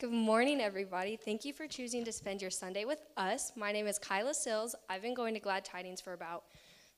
[0.00, 1.16] Good morning, everybody.
[1.16, 3.50] Thank you for choosing to spend your Sunday with us.
[3.56, 4.76] My name is Kyla Sills.
[4.88, 6.44] I've been going to Glad Tidings for about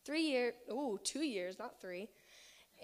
[0.05, 2.11] three years, oh, two years, not three.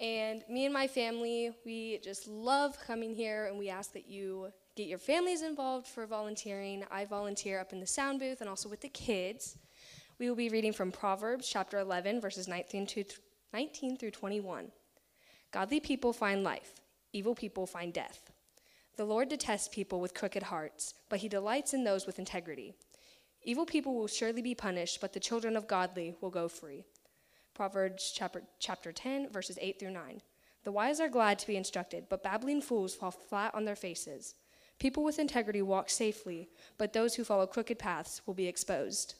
[0.01, 4.51] And me and my family, we just love coming here, and we ask that you
[4.75, 6.83] get your families involved for volunteering.
[6.89, 9.55] I volunteer up in the sound booth and also with the kids.
[10.17, 13.03] We will be reading from Proverbs chapter 11, verses 19, to,
[13.53, 14.71] 19 through 21.
[15.51, 16.73] Godly people find life,
[17.13, 18.31] evil people find death.
[18.97, 22.73] The Lord detests people with crooked hearts, but he delights in those with integrity.
[23.43, 26.83] Evil people will surely be punished, but the children of godly will go free.
[27.53, 30.21] Proverbs chapter, chapter 10, verses 8 through 9.
[30.63, 34.33] The wise are glad to be instructed, but babbling fools fall flat on their faces.
[34.79, 39.13] People with integrity walk safely, but those who follow crooked paths will be exposed.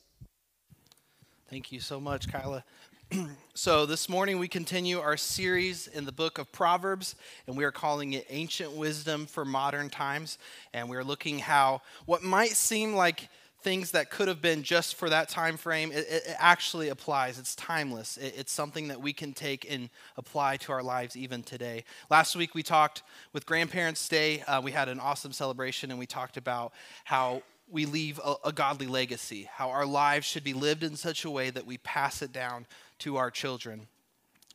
[1.50, 2.66] Thank you so much, Kyla.
[3.54, 7.72] so, this morning we continue our series in the book of Proverbs, and we are
[7.72, 10.38] calling it Ancient Wisdom for Modern Times.
[10.74, 13.30] And we're looking how what might seem like
[13.62, 17.40] things that could have been just for that time frame it, it actually applies.
[17.40, 18.18] It's timeless.
[18.18, 21.84] It, it's something that we can take and apply to our lives even today.
[22.10, 24.42] Last week we talked with grandparents day.
[24.42, 28.52] Uh, we had an awesome celebration and we talked about how we leave a, a
[28.52, 32.22] godly legacy how our lives should be lived in such a way that we pass
[32.22, 32.66] it down
[33.00, 33.88] to our children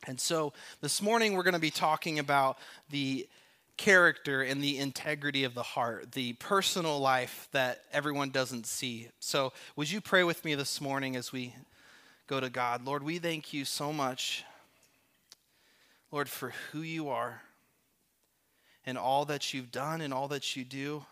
[0.07, 2.57] and so this morning we're going to be talking about
[2.89, 3.27] the
[3.77, 9.09] character and the integrity of the heart, the personal life that everyone doesn't see.
[9.19, 11.55] So, would you pray with me this morning as we
[12.27, 12.85] go to God?
[12.85, 14.43] Lord, we thank you so much,
[16.11, 17.41] Lord, for who you are
[18.85, 21.05] and all that you've done and all that you do.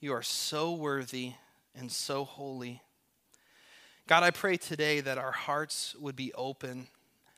[0.00, 1.32] You are so worthy
[1.74, 2.82] and so holy.
[4.06, 6.86] God, I pray today that our hearts would be open,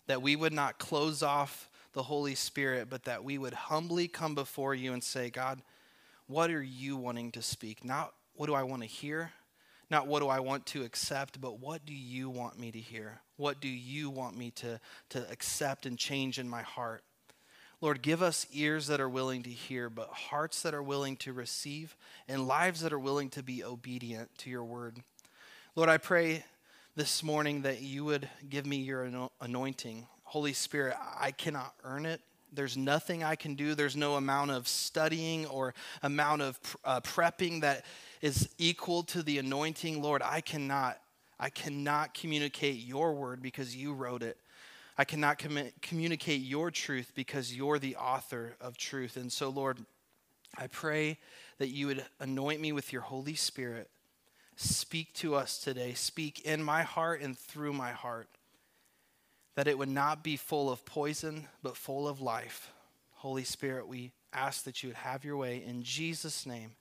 [0.06, 4.34] that we would not close off the Holy Spirit, but that we would humbly come
[4.34, 5.62] before you and say, God,
[6.26, 7.82] what are you wanting to speak?
[7.82, 9.32] Not what do I want to hear?
[9.90, 13.20] Not what do I want to accept, but what do you want me to hear?
[13.36, 14.78] What do you want me to,
[15.08, 17.02] to accept and change in my heart?
[17.80, 21.32] Lord, give us ears that are willing to hear, but hearts that are willing to
[21.32, 21.96] receive,
[22.28, 24.98] and lives that are willing to be obedient to your word.
[25.74, 26.44] Lord, I pray
[26.94, 29.08] this morning that you would give me your
[29.40, 30.06] anointing.
[30.24, 32.20] Holy Spirit, I cannot earn it.
[32.52, 33.74] There's nothing I can do.
[33.74, 37.84] There's no amount of studying or amount of uh, prepping that
[38.20, 40.02] is equal to the anointing.
[40.02, 40.98] Lord, I cannot
[41.42, 44.36] I cannot communicate your word because you wrote it.
[45.00, 49.16] I cannot com- communicate your truth because you're the author of truth.
[49.16, 49.78] And so, Lord,
[50.58, 51.16] I pray
[51.56, 53.88] that you would anoint me with your Holy Spirit.
[54.56, 55.94] Speak to us today.
[55.94, 58.28] Speak in my heart and through my heart
[59.54, 62.70] that it would not be full of poison, but full of life.
[63.12, 66.72] Holy Spirit, we ask that you would have your way in Jesus' name.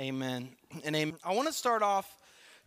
[0.00, 0.48] Amen.
[0.82, 1.16] And amen.
[1.22, 2.12] I want to start off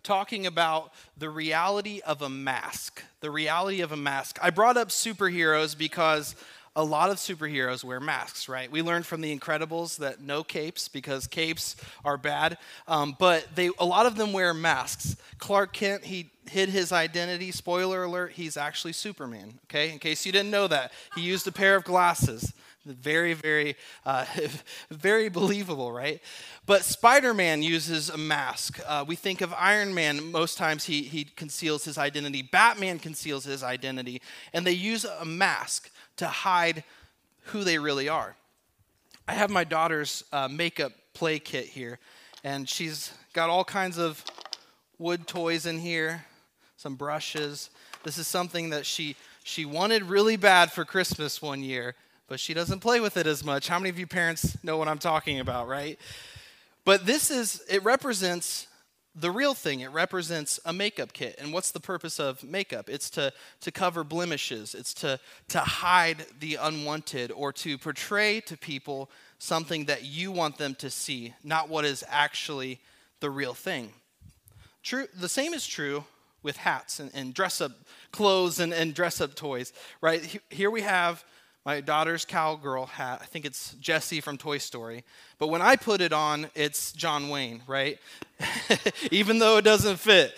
[0.06, 3.04] talking about the reality of a mask.
[3.20, 4.38] The reality of a mask.
[4.42, 6.36] I brought up superheroes because
[6.76, 8.70] a lot of superheroes wear masks, right?
[8.70, 12.58] We learned from the Incredibles that no capes because capes are bad,
[12.88, 15.16] um, but they a lot of them wear masks.
[15.38, 17.52] Clark Kent he hid his identity.
[17.52, 19.60] Spoiler alert: he's actually Superman.
[19.66, 22.54] Okay, in case you didn't know that, he used a pair of glasses.
[22.86, 23.76] Very, very,
[24.06, 24.26] uh,
[24.92, 26.22] very believable, right?
[26.66, 28.80] But Spider Man uses a mask.
[28.86, 32.44] Uh, we think of Iron Man, most times he, he conceals his identity.
[32.44, 34.22] Batman conceals his identity.
[34.54, 36.84] And they use a mask to hide
[37.46, 38.36] who they really are.
[39.28, 41.98] I have my daughter's uh, makeup play kit here,
[42.44, 44.24] and she's got all kinds of
[45.00, 46.26] wood toys in here,
[46.78, 47.72] some brushes.
[48.04, 51.96] This is something that she she wanted really bad for Christmas one year,
[52.28, 53.68] but she doesn't play with it as much.
[53.68, 56.00] How many of you parents know what I'm talking about, right?
[56.84, 58.68] But this is it represents
[59.16, 59.80] the real thing.
[59.80, 61.36] It represents a makeup kit.
[61.40, 62.90] And what's the purpose of makeup?
[62.90, 63.32] It's to,
[63.62, 65.20] to cover blemishes, it's to,
[65.50, 70.90] to hide the unwanted or to portray to people something that you want them to
[70.90, 72.82] see, not what is actually
[73.22, 73.94] the real thing.
[74.84, 76.04] True, the same is true
[76.44, 77.72] with hats and, and dress up
[78.12, 79.72] clothes and, and dress up toys,
[80.02, 80.42] right?
[80.50, 81.24] Here we have
[81.66, 83.20] my daughter's cowgirl hat.
[83.24, 85.04] I think it's Jesse from Toy Story.
[85.40, 87.98] But when I put it on, it's John Wayne, right?
[89.12, 90.38] Even though it doesn't fit.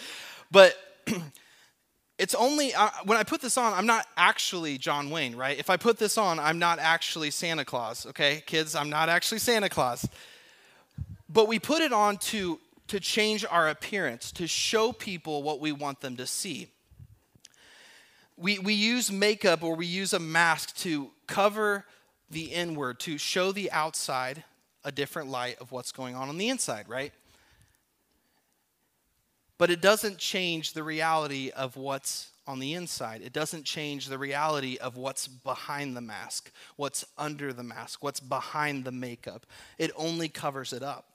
[0.49, 0.73] But
[2.17, 5.59] it's only, uh, when I put this on, I'm not actually John Wayne, right?
[5.59, 8.41] If I put this on, I'm not actually Santa Claus, okay?
[8.45, 10.07] Kids, I'm not actually Santa Claus.
[11.27, 12.57] But we put it on to,
[12.87, 16.69] to change our appearance, to show people what we want them to see
[18.37, 21.85] we, we use makeup or we use a mask to cover
[22.29, 24.43] the inward, to show the outside,
[24.83, 27.13] a different light of what's going on on the inside, right?
[29.57, 33.21] But it doesn't change the reality of what's on the inside.
[33.21, 38.19] It doesn't change the reality of what's behind the mask, what's under the mask, what's
[38.19, 39.45] behind the makeup.
[39.77, 41.05] It only covers it up.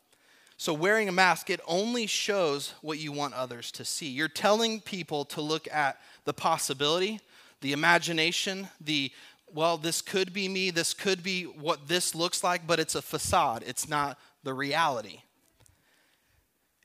[0.58, 4.08] So, wearing a mask, it only shows what you want others to see.
[4.08, 7.20] You're telling people to look at the possibility,
[7.62, 9.10] the imagination, the,
[9.54, 13.02] well, this could be me, this could be what this looks like, but it's a
[13.02, 13.64] facade.
[13.66, 15.22] It's not the reality.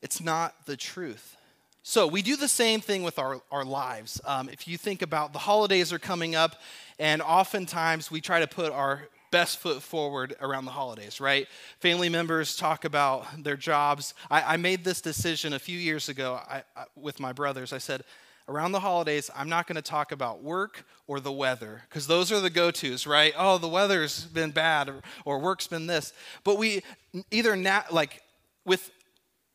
[0.02, 1.36] It's not the truth.
[1.84, 4.20] So, we do the same thing with our, our lives.
[4.26, 6.58] Um, if you think about the holidays are coming up,
[7.00, 11.48] and oftentimes we try to put our best foot forward around the holidays, right?
[11.80, 14.14] Family members talk about their jobs.
[14.30, 17.74] I, I made this decision a few years ago I, I, with my brothers.
[17.74, 18.04] I said,
[18.48, 22.32] around the holidays, I'm not going to talk about work or the weather because those
[22.32, 23.34] are the go tos, right?
[23.38, 26.14] Oh, the weather's been bad or, or work's been this.
[26.44, 26.84] But we
[27.32, 28.22] either, na- like,
[28.66, 28.92] with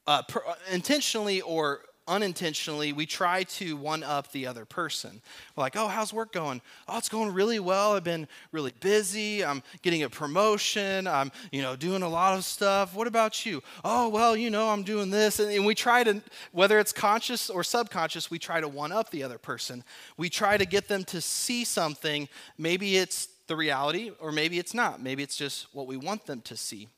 [0.07, 0.23] uh,
[0.71, 5.21] intentionally or unintentionally, we try to one up the other person.
[5.57, 6.61] We're like, oh, how's work going?
[6.89, 7.95] Oh, it's going really well.
[7.95, 9.45] I've been really busy.
[9.45, 11.07] I'm getting a promotion.
[11.07, 12.95] I'm, you know, doing a lot of stuff.
[12.95, 13.63] What about you?
[13.85, 15.39] Oh, well, you know, I'm doing this.
[15.39, 16.21] And, we try to,
[16.51, 19.85] whether it's conscious or subconscious, we try to one up the other person.
[20.17, 22.29] We try to get them to see something.
[22.59, 25.01] Maybe it's the reality, or maybe it's not.
[25.01, 26.89] Maybe it's just what we want them to see.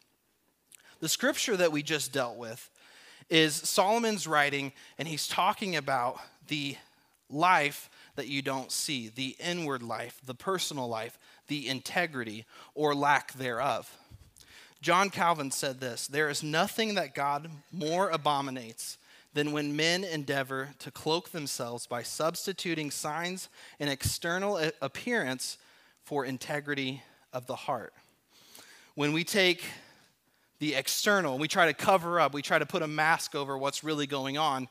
[1.01, 2.71] The scripture that we just dealt with
[3.29, 6.19] is Solomon's writing, and he's talking about
[6.49, 6.77] the
[7.31, 11.19] life that you don't see, the inward life, the personal life,
[11.49, 12.45] the integrity
[12.75, 13.97] or lack thereof.
[14.81, 18.99] John Calvin said this There is nothing that God more abominates
[19.33, 23.49] than when men endeavor to cloak themselves by substituting signs
[23.81, 25.59] and external appearance
[26.05, 27.93] for integrity of the heart.
[28.95, 29.65] When we take
[30.59, 31.39] the external.
[31.39, 34.39] We try to cover up, we try to put a mask over what's really going
[34.39, 34.69] on.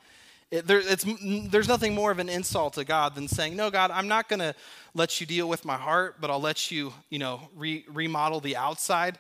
[0.52, 4.08] It, there, there's nothing more of an insult to God than saying, No, God, I'm
[4.08, 4.54] not going to
[4.94, 8.56] let you deal with my heart, but I'll let you, you know, re- remodel the
[8.56, 9.18] outside.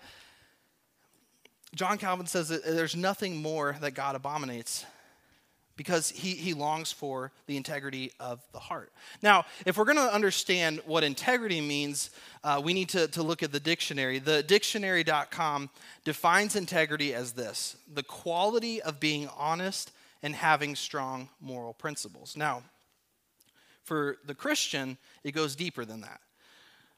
[1.73, 4.85] John Calvin says that there's nothing more that God abominates
[5.75, 8.91] because he, he longs for the integrity of the heart.
[9.21, 12.11] Now, if we're going to understand what integrity means,
[12.43, 14.19] uh, we need to, to look at the dictionary.
[14.19, 15.69] The dictionary.com
[16.03, 19.91] defines integrity as this the quality of being honest
[20.21, 22.37] and having strong moral principles.
[22.37, 22.63] Now,
[23.83, 26.21] for the Christian, it goes deeper than that.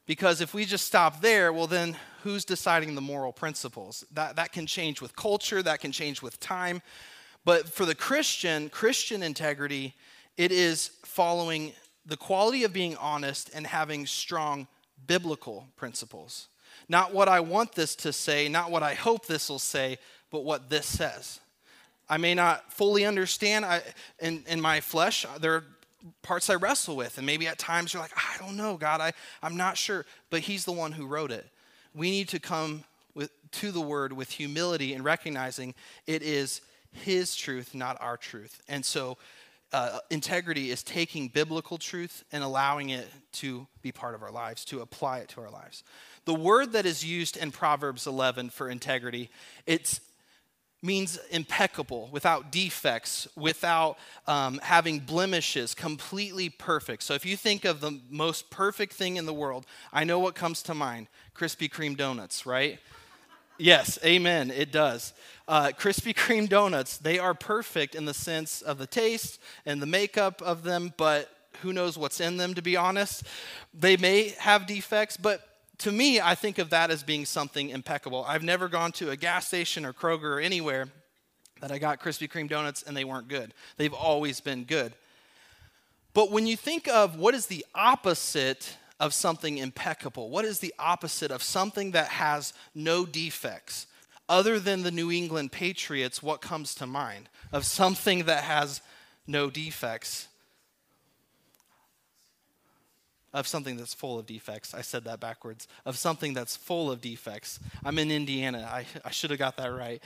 [0.06, 4.04] Because if we just stop there, well, then who's deciding the moral principles?
[4.12, 6.80] That, that can change with culture, that can change with time.
[7.46, 9.94] But for the Christian, Christian integrity,
[10.36, 11.72] it is following
[12.04, 14.66] the quality of being honest and having strong
[15.06, 16.48] biblical principles.
[16.88, 19.98] Not what I want this to say, not what I hope this will say,
[20.30, 21.38] but what this says.
[22.08, 23.64] I may not fully understand.
[23.64, 23.80] I,
[24.18, 25.64] in, in my flesh, there are
[26.22, 27.16] parts I wrestle with.
[27.16, 30.04] And maybe at times you're like, I don't know, God, I, I'm not sure.
[30.30, 31.46] But He's the one who wrote it.
[31.94, 32.82] We need to come
[33.14, 35.76] with, to the Word with humility and recognizing
[36.08, 36.60] it is
[36.92, 38.62] his truth, not our truth.
[38.68, 39.18] And so
[39.72, 44.64] uh, integrity is taking biblical truth and allowing it to be part of our lives,
[44.66, 45.82] to apply it to our lives.
[46.24, 49.30] The word that is used in Proverbs 11 for integrity,
[49.66, 50.00] it
[50.82, 57.02] means impeccable, without defects, without um, having blemishes, completely perfect.
[57.02, 60.34] So if you think of the most perfect thing in the world, I know what
[60.34, 62.78] comes to mind Krispy Kreme donuts, right?
[63.58, 64.50] Yes, amen.
[64.50, 65.12] It does.
[65.48, 69.86] Uh, Krispy Kreme donuts, they are perfect in the sense of the taste and the
[69.86, 71.30] makeup of them, but
[71.62, 73.24] who knows what's in them, to be honest.
[73.72, 75.40] They may have defects, but
[75.78, 78.24] to me, I think of that as being something impeccable.
[78.26, 80.88] I've never gone to a gas station or Kroger or anywhere
[81.60, 83.54] that I got Krispy Kreme donuts and they weren't good.
[83.76, 84.92] They've always been good.
[86.12, 90.30] But when you think of what is the opposite of something impeccable?
[90.30, 93.86] What is the opposite of something that has no defects?
[94.28, 98.80] Other than the New England Patriots, what comes to mind of something that has
[99.26, 100.28] no defects?
[103.32, 104.74] Of something that's full of defects.
[104.74, 105.68] I said that backwards.
[105.84, 107.60] Of something that's full of defects.
[107.84, 108.68] I'm in Indiana.
[108.72, 110.02] I, I should have got that right.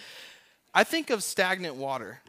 [0.75, 2.21] I think of stagnant water.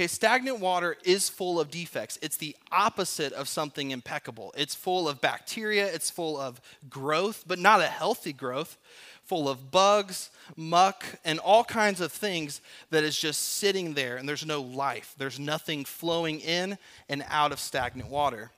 [0.00, 2.18] Okay, stagnant water is full of defects.
[2.22, 4.50] It's the opposite of something impeccable.
[4.56, 8.78] It's full of bacteria, it's full of growth, but not a healthy growth,
[9.24, 14.26] full of bugs, muck, and all kinds of things that is just sitting there and
[14.26, 15.14] there's no life.
[15.18, 16.78] There's nothing flowing in
[17.10, 18.50] and out of stagnant water.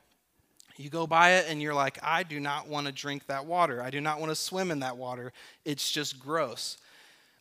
[0.77, 3.83] You go by it and you're like, I do not want to drink that water.
[3.83, 5.33] I do not want to swim in that water.
[5.65, 6.79] It's just gross.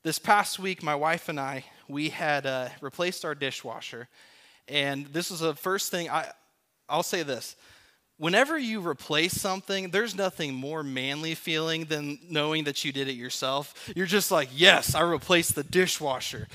[0.04, 4.08] This past week, my wife and I, we had uh, replaced our dishwasher.
[4.68, 6.32] And this was the first thing I,
[6.90, 7.56] I'll say this.
[8.18, 13.14] Whenever you replace something, there's nothing more manly feeling than knowing that you did it
[13.14, 13.92] yourself.
[13.96, 16.48] You're just like, yes, I replaced the dishwasher.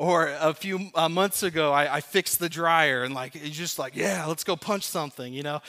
[0.00, 3.78] Or a few uh, months ago, I, I, fixed the dryer, and like, you're just
[3.78, 5.60] like, yeah, let's go punch something, you know?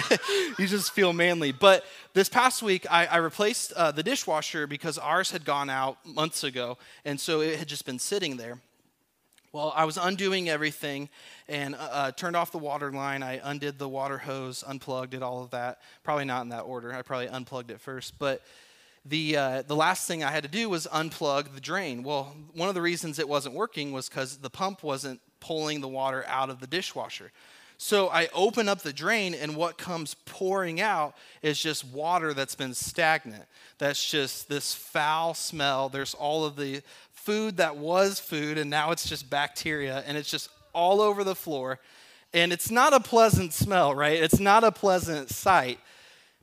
[0.58, 1.50] you just feel manly.
[1.50, 5.96] But this past week, I, I replaced uh, the dishwasher because ours had gone out
[6.04, 8.58] months ago, and so it had just been sitting there.
[9.50, 11.08] Well, I was undoing everything
[11.48, 13.22] and uh, uh turned off the water line.
[13.22, 15.78] I undid the water hose, unplugged it, all of that.
[16.04, 16.92] Probably not in that order.
[16.92, 18.18] I probably unplugged it first.
[18.18, 18.42] But
[19.04, 22.02] the, uh, the last thing I had to do was unplug the drain.
[22.02, 25.88] Well, one of the reasons it wasn't working was because the pump wasn't pulling the
[25.88, 27.32] water out of the dishwasher.
[27.82, 32.54] So I open up the drain, and what comes pouring out is just water that's
[32.54, 33.44] been stagnant.
[33.78, 35.88] That's just this foul smell.
[35.88, 40.30] There's all of the food that was food, and now it's just bacteria, and it's
[40.30, 41.80] just all over the floor.
[42.34, 44.22] And it's not a pleasant smell, right?
[44.22, 45.78] It's not a pleasant sight.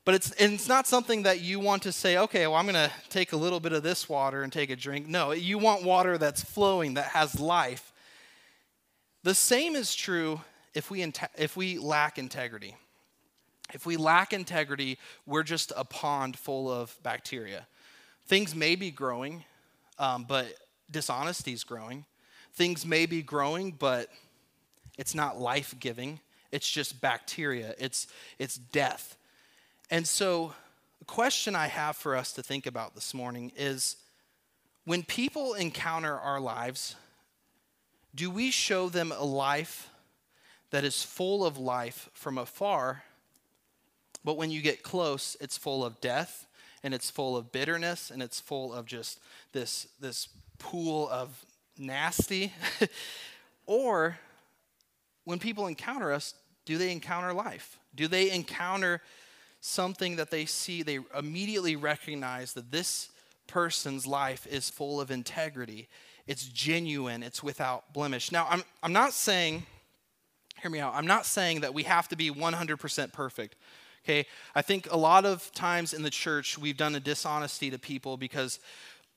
[0.08, 2.90] But it's, it's not something that you want to say, okay, well, I'm going to
[3.10, 5.06] take a little bit of this water and take a drink.
[5.06, 7.92] No, you want water that's flowing, that has life.
[9.24, 10.40] The same is true
[10.74, 12.78] if we, if we lack integrity.
[13.74, 17.68] If we lack integrity, we're just a pond full of bacteria.
[18.28, 19.44] Things may be growing,
[20.00, 20.48] um, but
[20.90, 22.06] dishonesty is growing.
[22.54, 24.08] Things may be growing, but
[24.98, 26.22] it's not life giving.
[26.54, 28.08] It's just bacteria, it's,
[28.40, 29.17] it's death.
[29.90, 30.54] And so,
[31.00, 33.96] the question I have for us to think about this morning is
[34.84, 36.96] when people encounter our lives,
[38.14, 39.90] do we show them a life
[40.72, 43.04] that is full of life from afar,
[44.26, 46.48] but when you get close, it's full of death
[46.84, 49.20] and it's full of bitterness and it's full of just
[49.54, 50.28] this, this
[50.58, 51.46] pool of
[51.78, 52.52] nasty?
[53.66, 54.18] or
[55.24, 56.34] when people encounter us,
[56.66, 57.80] do they encounter life?
[57.96, 59.02] Do they encounter
[59.68, 63.10] something that they see, they immediately recognize that this
[63.48, 65.88] person's life is full of integrity.
[66.26, 68.32] It's genuine, it's without blemish.
[68.32, 69.66] Now, I'm, I'm not saying,
[70.62, 73.56] hear me out, I'm not saying that we have to be 100% perfect.
[74.06, 77.78] Okay, I think a lot of times in the church we've done a dishonesty to
[77.78, 78.60] people because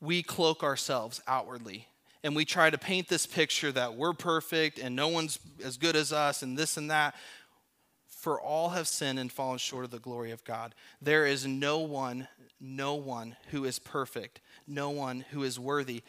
[0.00, 1.86] we cloak ourselves outwardly
[2.22, 5.96] and we try to paint this picture that we're perfect and no one's as good
[5.96, 7.14] as us and this and that.
[8.20, 10.74] For all have sinned and fallen short of the glory of God.
[11.00, 12.28] There is no one,
[12.60, 16.02] no one who is perfect, no one who is worthy.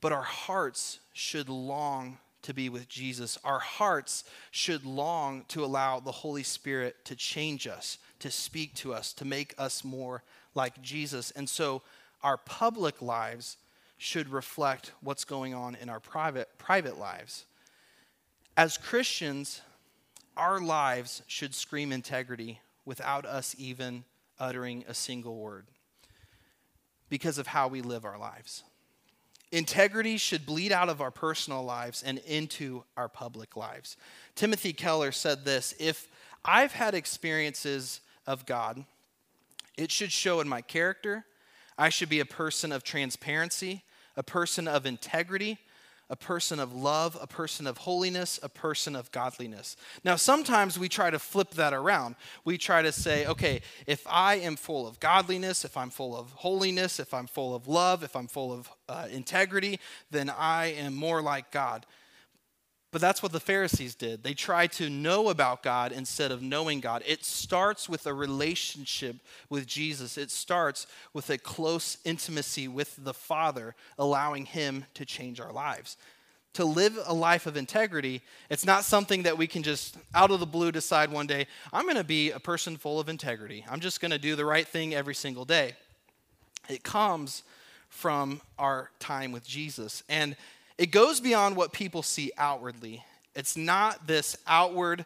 [0.00, 3.38] But our hearts should long to be with Jesus.
[3.42, 4.22] Our hearts
[4.52, 9.24] should long to allow the Holy Spirit to change us, to speak to us, to
[9.24, 10.22] make us more
[10.54, 11.32] like Jesus.
[11.32, 11.82] And so
[12.22, 13.56] our public lives
[13.96, 17.46] should reflect what's going on in our private private lives.
[18.56, 19.60] As Christians,
[20.38, 24.04] our lives should scream integrity without us even
[24.38, 25.66] uttering a single word
[27.08, 28.62] because of how we live our lives.
[29.50, 33.96] Integrity should bleed out of our personal lives and into our public lives.
[34.34, 36.08] Timothy Keller said this If
[36.44, 38.84] I've had experiences of God,
[39.76, 41.24] it should show in my character.
[41.78, 43.84] I should be a person of transparency,
[44.16, 45.58] a person of integrity,
[46.10, 49.76] a person of love, a person of holiness, a person of godliness.
[50.04, 52.16] Now, sometimes we try to flip that around.
[52.44, 56.32] We try to say, okay, if I am full of godliness, if I'm full of
[56.32, 60.94] holiness, if I'm full of love, if I'm full of uh, integrity, then I am
[60.94, 61.84] more like God.
[62.90, 64.22] But that's what the Pharisees did.
[64.22, 67.02] They tried to know about God instead of knowing God.
[67.06, 69.16] It starts with a relationship
[69.50, 75.38] with Jesus, it starts with a close intimacy with the Father, allowing Him to change
[75.38, 75.98] our lives.
[76.54, 80.40] To live a life of integrity, it's not something that we can just out of
[80.40, 83.64] the blue decide one day, I'm going to be a person full of integrity.
[83.70, 85.74] I'm just going to do the right thing every single day.
[86.70, 87.42] It comes
[87.90, 90.02] from our time with Jesus.
[90.08, 90.36] And
[90.78, 93.04] it goes beyond what people see outwardly.
[93.34, 95.04] It's not this outward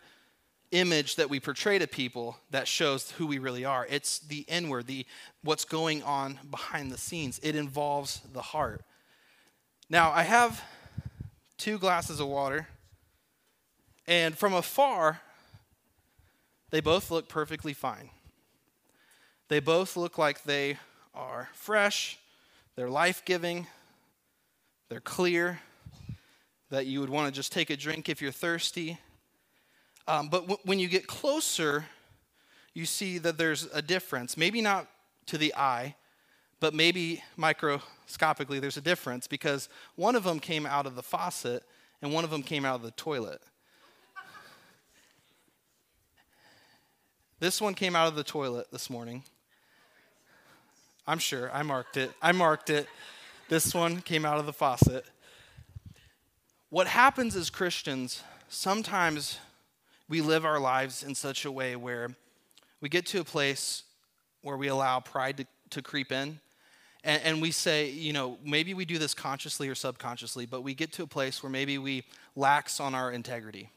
[0.70, 3.86] image that we portray to people that shows who we really are.
[3.88, 5.06] It's the inward, the
[5.42, 7.40] what's going on behind the scenes.
[7.42, 8.82] It involves the heart.
[9.88, 10.62] Now, I have
[11.58, 12.68] two glasses of water,
[14.06, 15.20] and from afar,
[16.70, 18.10] they both look perfectly fine.
[19.48, 20.78] They both look like they
[21.14, 22.18] are fresh,
[22.74, 23.66] they're life giving,
[24.92, 25.58] they're clear,
[26.68, 28.98] that you would want to just take a drink if you're thirsty.
[30.06, 31.86] Um, but w- when you get closer,
[32.74, 34.36] you see that there's a difference.
[34.36, 34.86] Maybe not
[35.28, 35.94] to the eye,
[36.60, 41.02] but maybe microscopically microscopically, there's a difference because one of them came out of the
[41.02, 41.62] faucet
[42.02, 43.40] and one of them came out of the toilet.
[47.40, 49.22] this one came out of the toilet this morning.
[51.06, 51.50] I'm sure.
[51.50, 52.12] I marked it.
[52.20, 52.86] I marked it.
[53.52, 55.04] This one came out of the faucet.
[56.70, 59.40] What happens as Christians, sometimes
[60.08, 62.16] we live our lives in such a way where
[62.80, 63.82] we get to a place
[64.40, 66.40] where we allow pride to, to creep in.
[67.04, 70.72] And, and we say, you know, maybe we do this consciously or subconsciously, but we
[70.72, 72.04] get to a place where maybe we
[72.34, 73.68] lax on our integrity.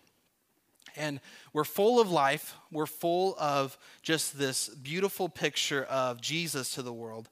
[0.95, 1.19] And
[1.51, 2.55] we're full of life.
[2.71, 7.27] We're full of just this beautiful picture of Jesus to the world.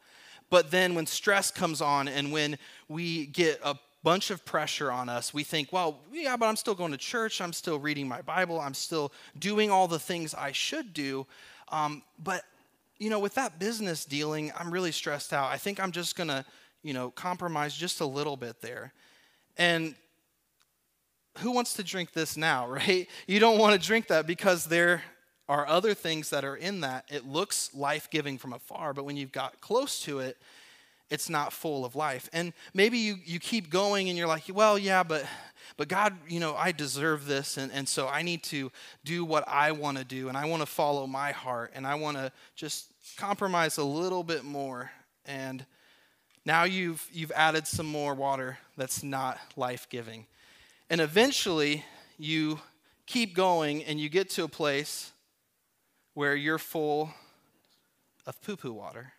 [0.49, 2.57] But then when stress comes on and when
[2.87, 6.75] we get a bunch of pressure on us, we think, well, yeah, but I'm still
[6.75, 7.41] going to church.
[7.41, 8.59] I'm still reading my Bible.
[8.59, 11.25] I'm still doing all the things I should do.
[11.69, 12.43] Um, but,
[12.99, 15.49] you know, with that business dealing, I'm really stressed out.
[15.49, 16.45] I think I'm just going to,
[16.83, 18.93] you know, compromise just a little bit there.
[19.57, 19.95] And
[21.39, 23.07] who wants to drink this now, right?
[23.25, 25.01] You don't want to drink that because there
[25.49, 27.05] are other things that are in that.
[27.09, 30.37] It looks life giving from afar, but when you've got close to it,
[31.09, 32.29] it's not full of life.
[32.33, 35.25] And maybe you, you keep going and you're like, well, yeah, but
[35.77, 38.71] but God, you know, I deserve this, and, and so I need to
[39.03, 41.95] do what I want to do, and I want to follow my heart, and I
[41.95, 44.91] want to just compromise a little bit more.
[45.25, 45.65] And
[46.45, 50.27] now you've you've added some more water that's not life-giving.
[50.89, 51.85] And eventually
[52.19, 52.59] you
[53.05, 55.12] keep going and you get to a place
[56.13, 57.13] where you're full
[58.25, 59.13] of poo poo water.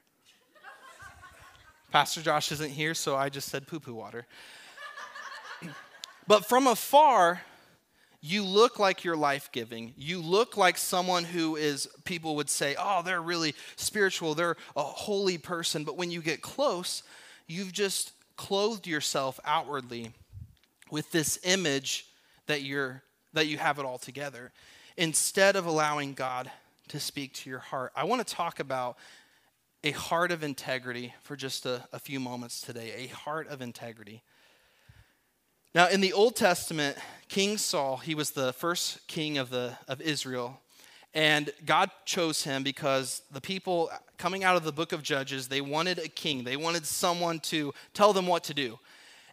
[1.90, 4.26] Pastor Josh isn't here, so I just said poo poo water.
[6.26, 7.42] but from afar,
[8.20, 9.92] you look like you're life giving.
[9.96, 14.82] You look like someone who is, people would say, oh, they're really spiritual, they're a
[14.82, 15.84] holy person.
[15.84, 17.02] But when you get close,
[17.46, 20.12] you've just clothed yourself outwardly
[20.90, 22.06] with this image
[22.46, 23.02] that you're
[23.34, 24.52] that you have it all together
[24.96, 26.50] instead of allowing God
[26.88, 27.92] to speak to your heart.
[27.96, 28.96] I want to talk about
[29.82, 32.92] a heart of integrity for just a, a few moments today.
[32.96, 34.22] A heart of integrity.
[35.74, 36.96] Now, in the Old Testament,
[37.28, 40.60] King Saul, he was the first king of, the, of Israel.
[41.12, 45.60] And God chose him because the people coming out of the book of Judges, they
[45.60, 46.44] wanted a king.
[46.44, 48.78] They wanted someone to tell them what to do.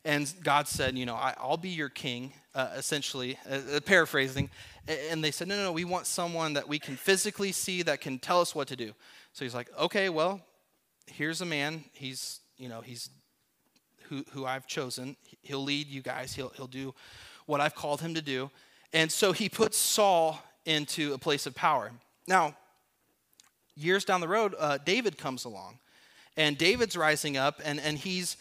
[0.04, 4.50] And God said, You know, I, will be your king, uh, essentially, uh, uh, paraphrasing.
[4.88, 8.02] And they said, No, no, no, we want someone that we can physically see that
[8.02, 8.94] can tell us what to do.
[9.34, 10.42] So he's like, Okay, well,
[11.08, 11.84] here's a man.
[11.94, 13.10] He's, you know, he's
[14.10, 15.16] who, who I've chosen.
[15.42, 16.94] He'll lead you guys, he'll, he'll do
[17.46, 18.50] what I've called him to do.
[18.94, 21.92] And so he puts Saul into a place of power.
[22.28, 22.56] Now,
[23.76, 25.80] years down the road, uh, David comes along.
[26.38, 28.38] And David's rising up, and, and he's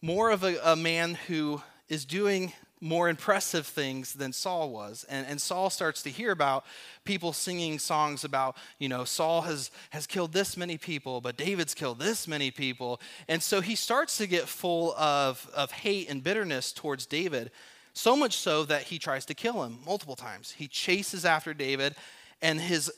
[0.00, 5.04] more of a, a man who is doing more impressive things than Saul was.
[5.08, 6.64] And, and Saul starts to hear about
[7.04, 11.74] people singing songs about, you know, Saul has, has killed this many people, but David's
[11.74, 13.00] killed this many people.
[13.26, 17.50] And so he starts to get full of, of hate and bitterness towards David,
[17.94, 20.52] so much so that he tries to kill him multiple times.
[20.52, 21.96] He chases after David,
[22.40, 22.92] and his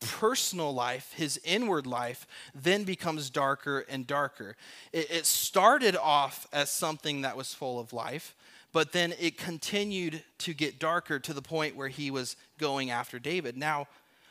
[0.00, 4.56] personal life, his inward life, then becomes darker and darker.
[4.92, 8.34] It, it, started off as something that was full of life,
[8.72, 13.18] but then it continued to get darker to the point where he was going after
[13.18, 13.56] David.
[13.56, 13.88] Now,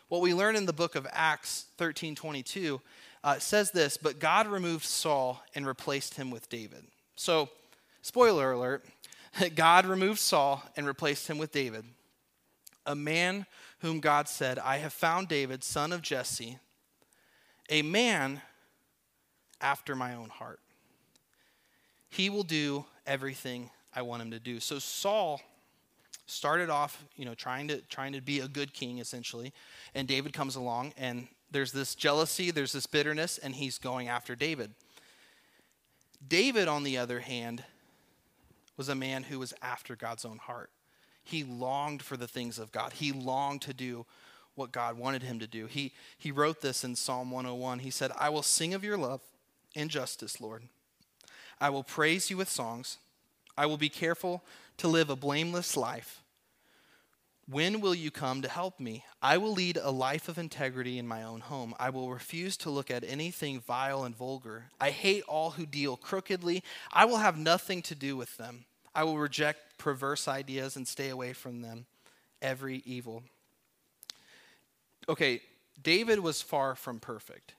[0.10, 2.82] what we learn in the book of Acts 13 22
[3.24, 6.86] uh, says this, but God removed Saul and replaced him with David.
[7.16, 7.50] So,
[8.02, 8.86] spoiler alert,
[9.56, 11.84] God removed Saul and replaced him with David,
[12.86, 13.46] a man
[13.80, 16.58] whom God said, I have found David, son of Jesse,
[17.70, 18.42] a man
[19.62, 20.60] after my own heart.
[22.10, 24.60] He will do everything I want him to do.
[24.60, 25.42] So Saul
[26.26, 29.54] started off, you know, trying to trying to be a good king essentially,
[29.96, 34.36] and David comes along and there's this jealousy, there's this bitterness and he's going after
[34.36, 34.72] David.
[36.26, 37.63] David on the other hand
[38.76, 40.70] was a man who was after God's own heart.
[41.28, 42.94] He longed for the things of God.
[42.94, 44.06] He longed to do
[44.56, 45.66] what God wanted him to do.
[45.66, 47.80] He, he wrote this in Psalm 101.
[47.80, 49.20] He said, I will sing of your love
[49.76, 50.63] and justice, Lord.
[51.60, 52.98] I will praise you with songs.
[53.58, 54.42] I will be careful
[54.78, 56.24] to live a blameless life.
[57.50, 59.04] When will you come to help me?
[59.22, 61.76] I will lead a life of integrity in my own home.
[61.78, 64.68] I will refuse to look at anything vile and vulgar.
[64.80, 66.63] I hate all who deal crookedly.
[66.94, 68.63] I will have nothing to do with them.
[68.98, 71.86] I will reject perverse ideas and stay away from them,
[72.42, 73.22] every evil.
[75.08, 75.42] Okay,
[75.84, 77.54] David was far from perfect.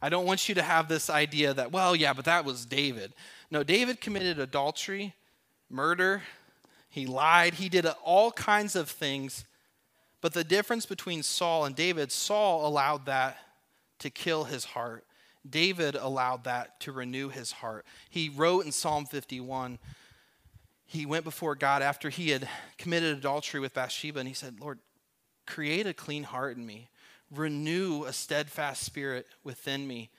[0.00, 3.12] I don't want you to have this idea that, well, yeah, but that was David.
[3.50, 5.14] No, David committed adultery,
[5.68, 6.22] murder,
[6.88, 9.44] he lied, he did all kinds of things.
[10.20, 13.38] But the difference between Saul and David, Saul allowed that
[13.98, 15.04] to kill his heart.
[15.48, 17.84] David allowed that to renew his heart.
[18.08, 19.80] He wrote in Psalm 51,
[20.90, 24.80] he went before God after he had committed adultery with Bathsheba, and he said, Lord,
[25.46, 26.88] create a clean heart in me,
[27.30, 30.10] renew a steadfast spirit within me.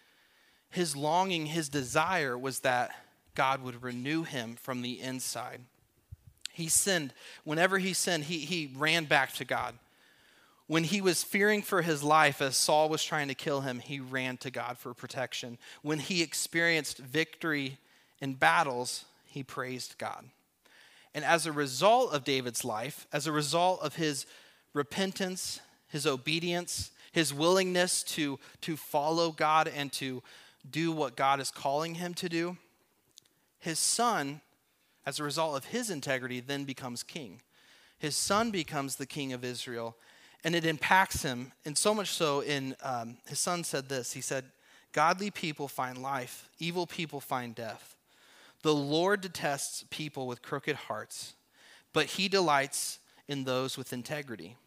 [0.69, 2.91] His longing, his desire was that
[3.35, 5.59] God would renew him from the inside.
[6.53, 7.13] He sinned.
[7.43, 9.75] Whenever he sinned, he, he ran back to God.
[10.67, 13.99] When he was fearing for his life as Saul was trying to kill him, he
[13.99, 15.57] ran to God for protection.
[15.81, 17.77] When he experienced victory
[18.21, 20.29] in battles, he praised God.
[21.13, 24.25] And as a result of David's life, as a result of his
[24.73, 30.23] repentance, his obedience, his willingness to, to follow God and to
[30.69, 32.57] do what God is calling him to do,
[33.59, 34.41] his son,
[35.05, 37.41] as a result of his integrity, then becomes king.
[37.99, 39.95] His son becomes the king of Israel,
[40.43, 41.51] and it impacts him.
[41.65, 44.45] And so much so, in um, his son said this He said,
[44.91, 47.95] Godly people find life, evil people find death.
[48.61, 51.33] The Lord detests people with crooked hearts,
[51.93, 54.57] but he delights in those with integrity.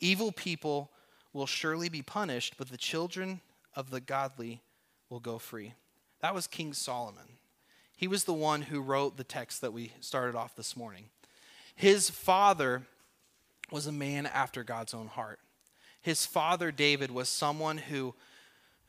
[0.00, 0.90] Evil people
[1.32, 3.40] will surely be punished, but the children
[3.74, 4.62] of the godly
[5.08, 5.74] will go free.
[6.20, 7.36] That was King Solomon.
[7.96, 11.04] He was the one who wrote the text that we started off this morning.
[11.74, 12.82] His father
[13.70, 15.38] was a man after God's own heart.
[16.00, 18.14] His father, David, was someone who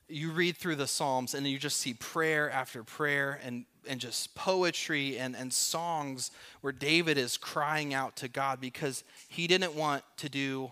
[0.10, 4.36] you read through the Psalms and you just see prayer after prayer and, and just
[4.36, 10.04] poetry and, and songs where David is crying out to God because he didn't want
[10.18, 10.72] to do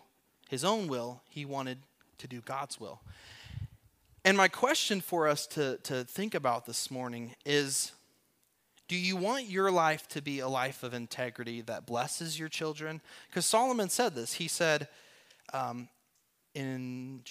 [0.49, 1.79] his own will, he wanted
[2.19, 3.01] to do God's will.
[4.23, 7.91] And my question for us to, to think about this morning is
[8.87, 13.01] do you want your life to be a life of integrity that blesses your children?
[13.29, 14.33] Because Solomon said this.
[14.33, 14.87] He said
[15.53, 15.89] um,
[16.53, 17.21] in,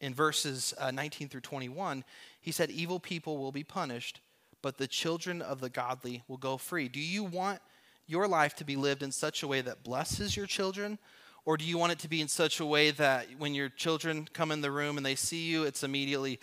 [0.00, 2.04] in verses uh, 19 through 21,
[2.40, 4.20] he said, Evil people will be punished,
[4.62, 6.88] but the children of the godly will go free.
[6.88, 7.60] Do you want
[8.06, 10.98] your life to be lived in such a way that blesses your children?
[11.44, 14.28] Or do you want it to be in such a way that when your children
[14.32, 16.38] come in the room and they see you, it's immediately,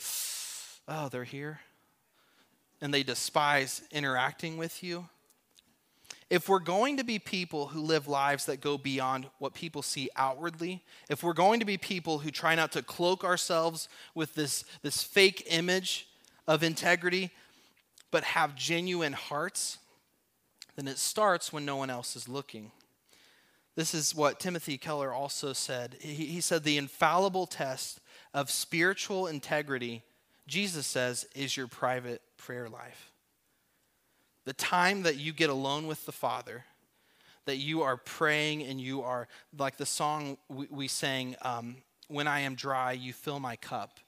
[0.87, 1.59] oh, they're here?
[2.81, 5.07] and they despise interacting with you.
[6.29, 10.09] If we're going to be people who live lives that go beyond what people see
[10.15, 14.63] outwardly, if we're going to be people who try not to cloak ourselves with this,
[14.81, 16.07] this fake image
[16.47, 17.31] of integrity,
[18.09, 19.77] but have genuine hearts,
[20.75, 22.71] then it starts when no one else is looking.
[23.75, 25.97] This is what Timothy Keller also said.
[25.99, 27.99] He, he said, The infallible test
[28.33, 30.03] of spiritual integrity,
[30.47, 33.11] Jesus says, is your private prayer life.
[34.45, 36.65] The time that you get alone with the Father,
[37.45, 39.27] that you are praying and you are,
[39.57, 41.77] like the song we, we sang, um,
[42.07, 43.99] When I Am Dry, You Fill My Cup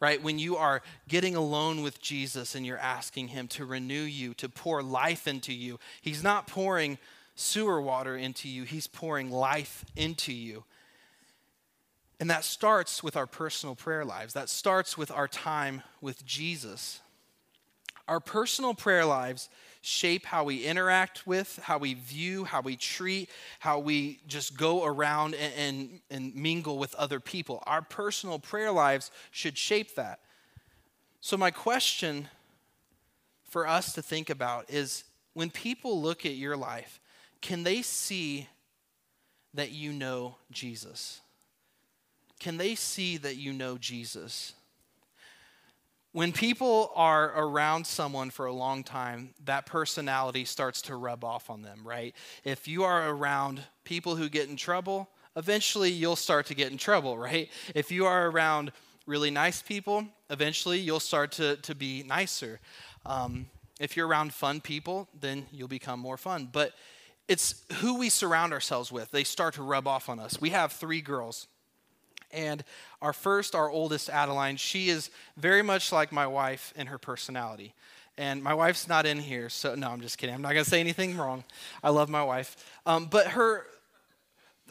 [0.00, 0.22] right?
[0.22, 4.50] When you are getting alone with Jesus and you're asking Him to renew you, to
[4.50, 6.98] pour life into you, He's not pouring
[7.34, 10.64] sewer water into you, He's pouring life into you.
[12.20, 17.00] And that starts with our personal prayer lives, that starts with our time with Jesus.
[18.06, 19.48] Our personal prayer lives
[19.80, 24.84] shape how we interact with, how we view, how we treat, how we just go
[24.84, 27.62] around and, and, and, mingle with other people.
[27.66, 30.20] Our personal prayer lives should shape that.
[31.20, 32.28] So, my question
[33.48, 37.00] for us to think about is when people look at your life,
[37.40, 38.48] can they see
[39.54, 41.20] that you know Jesus?
[42.38, 44.54] Can they see that you know Jesus?
[46.14, 51.50] When people are around someone for a long time, that personality starts to rub off
[51.50, 52.14] on them, right?
[52.44, 56.78] If you are around people who get in trouble, eventually you'll start to get in
[56.78, 57.50] trouble, right?
[57.74, 58.70] If you are around
[59.06, 62.60] really nice people, eventually you'll start to, to be nicer.
[63.04, 63.46] Um,
[63.80, 66.48] if you're around fun people, then you'll become more fun.
[66.52, 66.74] But
[67.26, 69.10] it's who we surround ourselves with.
[69.10, 70.40] They start to rub off on us.
[70.40, 71.48] We have three girls.
[72.34, 72.64] And
[73.00, 77.74] our first, our oldest, Adeline, she is very much like my wife in her personality.
[78.16, 80.34] And my wife's not in here, so no, I'm just kidding.
[80.34, 81.44] I'm not gonna say anything wrong.
[81.82, 82.56] I love my wife.
[82.86, 83.66] Um, but her,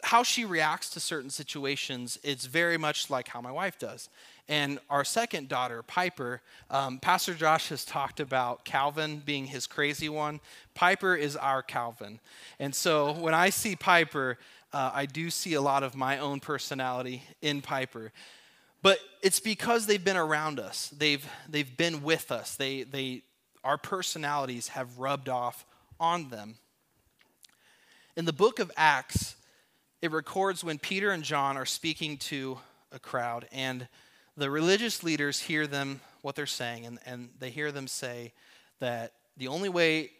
[0.02, 4.08] how she reacts to certain situations, it's very much like how my wife does.
[4.48, 10.10] And our second daughter, Piper, um, Pastor Josh has talked about Calvin being his crazy
[10.10, 10.40] one.
[10.74, 12.20] Piper is our Calvin.
[12.58, 14.38] And so when I see Piper,
[14.74, 18.12] uh, I do see a lot of my own personality in Piper.
[18.82, 20.88] But it's because they've been around us.
[20.88, 22.56] They've, they've been with us.
[22.56, 23.22] They, they,
[23.62, 25.64] our personalities have rubbed off
[26.00, 26.56] on them.
[28.16, 29.36] In the book of Acts,
[30.02, 32.58] it records when Peter and John are speaking to
[32.90, 33.86] a crowd, and
[34.36, 38.32] the religious leaders hear them, what they're saying, and, and they hear them say
[38.80, 40.10] that the only way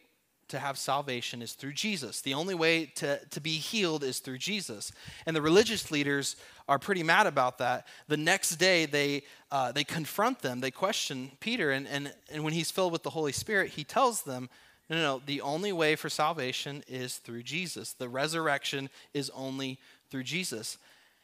[0.49, 2.21] to have salvation is through Jesus.
[2.21, 4.93] The only way to, to be healed is through Jesus.
[5.27, 6.37] And the religious leaders
[6.69, 7.87] are pretty mad about that.
[8.09, 12.53] The next day, they, uh, they confront them, they question Peter, and, and, and when
[12.53, 14.49] he's filled with the Holy Spirit, he tells them,
[14.89, 17.95] no, no, no, the only way for salvation is through Jesus.
[17.95, 19.79] The resurrection is only
[20.11, 20.77] through Jesus.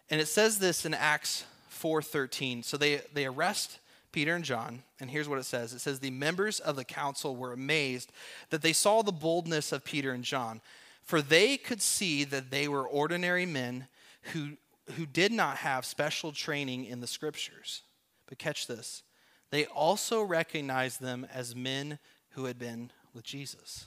[0.08, 2.64] And it says this in Acts 4:13.
[2.64, 3.78] So they, they arrest
[4.12, 7.36] Peter and John, and here's what it says it says, The members of the council
[7.36, 8.12] were amazed
[8.50, 10.60] that they saw the boldness of Peter and John,
[11.02, 13.86] for they could see that they were ordinary men
[14.32, 14.56] who,
[14.96, 17.82] who did not have special training in the scriptures.
[18.26, 19.02] But catch this
[19.50, 21.98] they also recognized them as men
[22.30, 23.86] who had been with Jesus.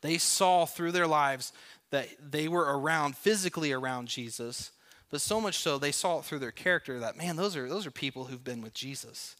[0.00, 1.52] They saw through their lives
[1.90, 4.70] that they were around, physically around Jesus,
[5.14, 7.86] but so much so they saw it through their character that, man, those are, those
[7.86, 9.36] are people who've been with Jesus.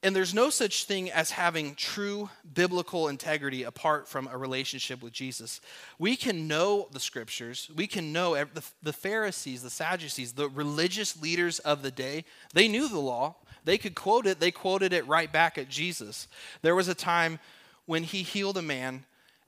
[0.00, 5.12] And there's no such thing as having true biblical integrity apart from a relationship with
[5.12, 5.60] Jesus.
[5.98, 7.68] We can know the scriptures.
[7.74, 12.24] We can know the, the Pharisees, the Sadducees, the religious leaders of the day.
[12.54, 13.34] They knew the law.
[13.64, 14.38] They could quote it.
[14.38, 16.28] They quoted it right back at Jesus.
[16.62, 17.40] There was a time
[17.86, 19.04] when he healed a man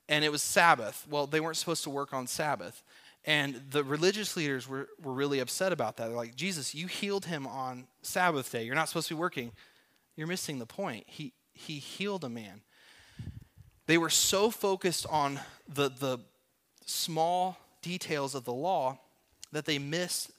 [0.09, 1.07] and it was Sabbath.
[1.09, 2.83] Well, they weren't supposed to work on Sabbath.
[3.25, 6.07] And the religious leaders were, were really upset about that.
[6.07, 8.63] They're like, Jesus, you healed him on Sabbath day.
[8.63, 9.51] You're not supposed to be working.
[10.15, 11.05] You're missing the point.
[11.07, 12.61] He, he healed a man.
[13.87, 16.19] They were so focused on the, the
[16.85, 18.99] small details of the law
[19.51, 20.31] that they missed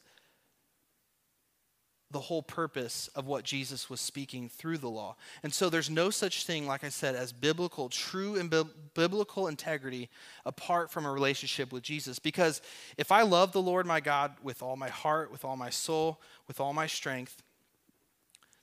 [2.11, 5.17] the whole purpose of what Jesus was speaking through the law.
[5.43, 8.63] And so there's no such thing, like I said, as biblical, true and bi-
[8.95, 10.09] biblical integrity
[10.45, 12.19] apart from a relationship with Jesus.
[12.19, 12.63] Because
[12.97, 16.21] if I love the Lord my God with all my heart, with all my soul,
[16.47, 17.43] with all my strength,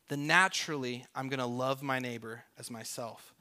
[0.08, 3.34] then naturally I'm going to love my neighbor as myself.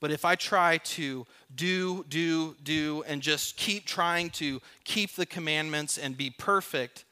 [0.00, 5.26] But if I try to do, do, do, and just keep trying to keep the
[5.26, 7.04] commandments and be perfect,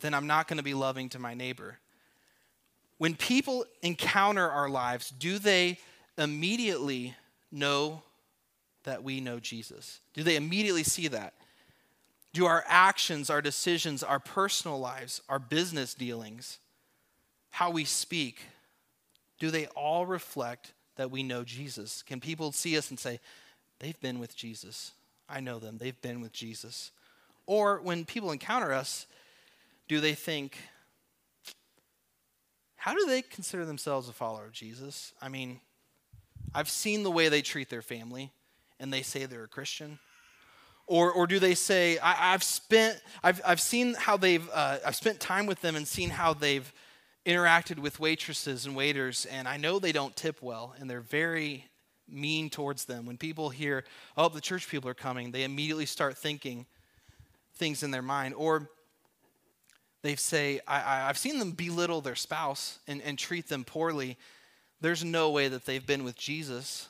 [0.00, 1.78] then I'm not going to be loving to my neighbor.
[2.98, 5.78] When people encounter our lives, do they
[6.16, 7.14] immediately
[7.50, 8.02] know
[8.84, 10.00] that we know Jesus?
[10.12, 11.34] Do they immediately see that?
[12.32, 16.58] Do our actions, our decisions, our personal lives, our business dealings,
[17.50, 18.40] how we speak,
[19.38, 22.02] do they all reflect that we know Jesus?
[22.02, 23.20] Can people see us and say,
[23.78, 24.92] they've been with Jesus?
[25.28, 26.90] I know them, they've been with Jesus.
[27.46, 29.06] Or when people encounter us,
[29.88, 30.58] do they think,
[32.76, 35.12] how do they consider themselves a follower of Jesus?
[35.20, 35.60] I mean,
[36.54, 38.32] I've seen the way they treat their family
[38.78, 39.98] and they say they're a Christian.
[40.86, 44.96] Or, or do they say, I, have spent, I've, I've seen how they've, uh, I've
[44.96, 46.70] spent time with them and seen how they've
[47.24, 51.64] interacted with waitresses and waiters, and I know they don't tip well, and they're very
[52.06, 53.06] mean towards them.
[53.06, 53.84] When people hear,
[54.16, 56.66] oh, the church people are coming, they immediately start thinking
[57.54, 58.34] things in their mind.
[58.36, 58.68] Or
[60.04, 64.18] they say, I, have seen them belittle their spouse and, and treat them poorly.
[64.82, 66.88] There's no way that they've been with Jesus.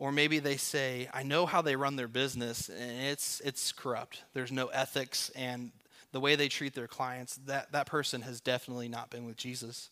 [0.00, 4.24] Or maybe they say, I know how they run their business and it's, it's corrupt.
[4.34, 5.70] There's no ethics and
[6.10, 9.88] the way they treat their clients, that, that person has definitely not been with Jesus.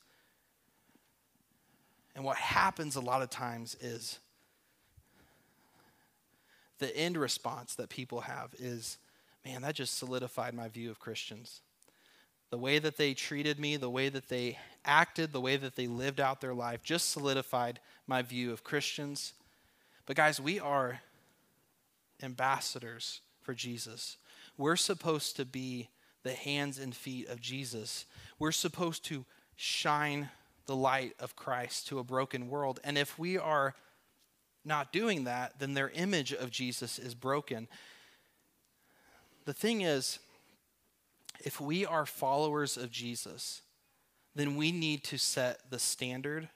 [2.17, 4.19] And what happens a lot of times is
[6.81, 8.99] the end response that people have is,
[9.45, 11.61] man, that just solidified my view of Christians
[12.51, 15.87] the way that they treated me, the way that they acted, the way that they
[15.87, 19.33] lived out their life just solidified my view of Christians.
[20.07, 21.01] But, guys, we are
[22.23, 24.17] ambassadors for Jesus.
[24.57, 25.89] We're supposed to be
[26.23, 28.07] the hands and feet of Jesus.
[28.39, 29.25] We're supposed to
[29.57, 30.31] shine
[30.67, 32.81] the light of Christ to a broken world.
[32.85, 33.75] And if we are
[34.65, 37.69] not doing that, then their image of Jesus is broken.
[39.45, 40.19] The thing is,
[41.45, 43.63] if we are followers of Jesus,
[44.35, 46.49] then we need to set the standard,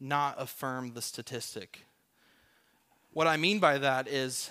[0.00, 1.80] not affirm the statistic.
[3.12, 4.50] What I mean by that is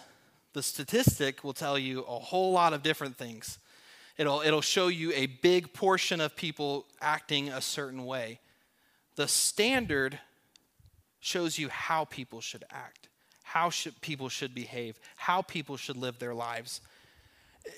[0.54, 3.60] the statistic will tell you a whole lot of different things.
[4.18, 8.40] It'll, it'll show you a big portion of people acting a certain way.
[9.16, 10.20] The standard
[11.20, 13.08] shows you how people should act,
[13.44, 16.82] how should, people should behave, how people should live their lives.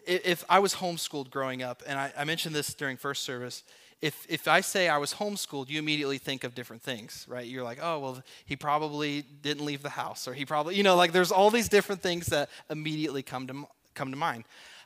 [0.05, 3.63] If I was homeschooled growing up, and I, I, mentioned this during first service,
[4.01, 7.45] if, if I say I was homeschooled, you immediately think of different things, right?
[7.45, 10.95] You're like, oh, well, he probably didn't leave the house, or he probably, you know,
[10.95, 14.43] like there's all these different things that immediately come to, come to mind.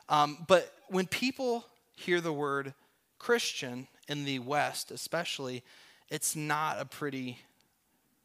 [0.08, 2.74] Um, but when people hear the word
[3.18, 5.62] Christian in the West, especially,
[6.10, 7.38] it's not a pretty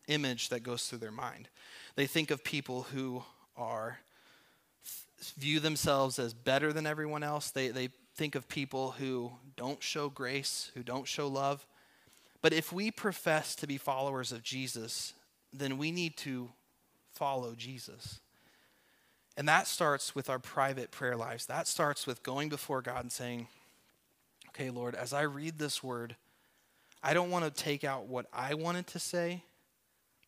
[0.07, 1.49] image that goes through their mind.
[1.95, 3.23] They think of people who
[3.57, 3.99] are
[5.31, 7.51] view themselves as better than everyone else.
[7.51, 11.65] They, they think of people who don't show grace, who don't show love.
[12.41, 15.13] But if we profess to be followers of Jesus,
[15.51, 16.49] then we need to
[17.13, 18.19] follow Jesus.
[19.37, 21.45] And that starts with our private prayer lives.
[21.45, 23.47] That starts with going before God and saying,
[24.49, 26.15] okay, Lord, as I read this word,
[27.01, 29.43] I don't want to take out what I wanted to say.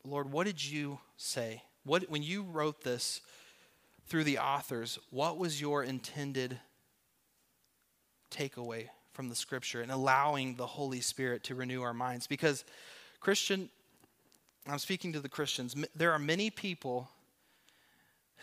[0.03, 1.61] Lord, what did you say?
[1.83, 3.21] What, when you wrote this
[4.07, 6.59] through the authors, what was your intended
[8.31, 12.27] takeaway from the scripture and allowing the Holy Spirit to renew our minds?
[12.27, 12.63] Because,
[13.19, 13.69] Christian,
[14.67, 17.09] I'm speaking to the Christians, there are many people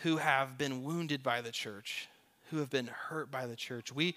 [0.03, 2.07] who have been wounded by the church,
[2.49, 3.91] who have been hurt by the church.
[3.93, 4.15] We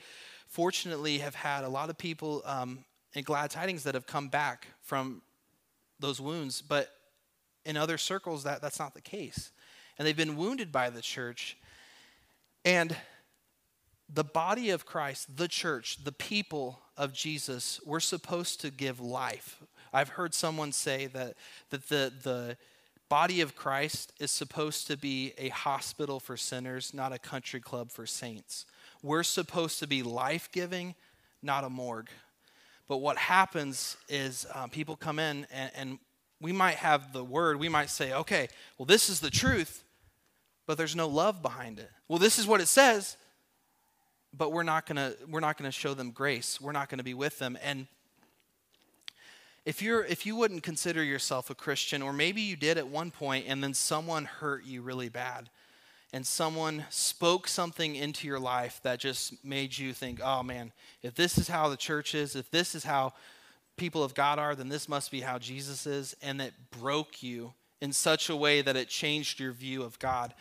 [0.49, 4.69] fortunately have had a lot of people um, in glad tidings that have come back
[4.83, 5.23] from
[6.01, 6.91] those wounds, but
[7.65, 9.51] in other circles, that, that's not the case.
[9.99, 11.57] And they've been wounded by the church.
[12.65, 12.97] And
[14.13, 19.63] the body of Christ, the church, the people of Jesus, we're supposed to give life.
[19.93, 21.35] I've heard someone say that,
[21.71, 22.57] that the, the
[23.09, 27.91] body of Christ is supposed to be a hospital for sinners, not a country club
[27.91, 28.67] for saints.
[29.03, 30.95] We're supposed to be life giving,
[31.43, 32.11] not a morgue.
[32.89, 35.99] But what happens is uh, people come in and, and
[36.41, 39.83] we might have the word, we might say, okay, well, this is the truth,
[40.67, 41.91] but there's no love behind it.
[42.09, 43.17] Well, this is what it says,
[44.37, 46.61] but we're not gonna we're not gonna show them grace.
[46.61, 47.57] We're not gonna be with them.
[47.63, 47.87] And
[49.65, 53.11] if you're if you wouldn't consider yourself a Christian, or maybe you did at one
[53.11, 55.49] point and then someone hurt you really bad,
[56.13, 61.15] and someone spoke something into your life that just made you think, oh man, if
[61.15, 63.13] this is how the church is, if this is how
[63.77, 67.53] people of God are, then this must be how Jesus is, and it broke you
[67.81, 70.35] in such a way that it changed your view of God.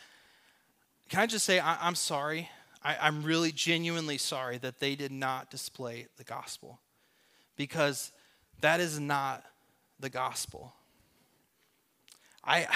[1.10, 2.50] Can I just say, I, am sorry.
[2.84, 6.80] I, I'm really genuinely sorry that they did not display the gospel
[7.56, 8.12] because
[8.62, 9.44] that is not
[10.00, 10.74] the gospel.
[12.44, 12.68] I,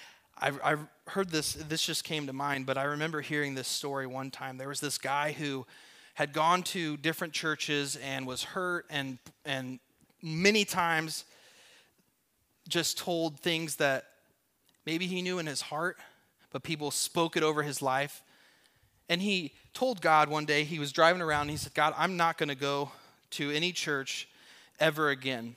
[0.40, 0.76] I, I
[1.08, 4.58] heard this, this just came to mind, but I remember hearing this story one time.
[4.58, 5.66] There was this guy who
[6.14, 9.80] had gone to different churches and was hurt and, and
[10.22, 11.24] many times
[12.68, 14.04] just told things that
[14.84, 15.96] maybe he knew in his heart,
[16.50, 18.22] but people spoke it over his life.
[19.08, 22.16] And he told God one day, he was driving around, and he said, God, I'm
[22.16, 22.90] not going to go
[23.30, 24.28] to any church
[24.80, 25.56] ever again.